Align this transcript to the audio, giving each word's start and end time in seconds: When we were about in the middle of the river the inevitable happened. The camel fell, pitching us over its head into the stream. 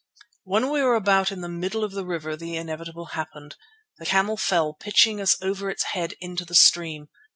When 0.45 0.71
we 0.71 0.81
were 0.81 0.95
about 0.95 1.31
in 1.31 1.41
the 1.41 1.47
middle 1.47 1.83
of 1.83 1.91
the 1.91 2.03
river 2.03 2.35
the 2.35 2.55
inevitable 2.55 3.05
happened. 3.13 3.55
The 3.99 4.05
camel 4.07 4.35
fell, 4.35 4.73
pitching 4.73 5.21
us 5.21 5.37
over 5.43 5.69
its 5.69 5.83
head 5.93 6.15
into 6.19 6.43
the 6.43 6.55
stream. 6.55 7.09